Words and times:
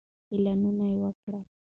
اعلانونه 0.33 0.85
وکړئ. 1.03 1.41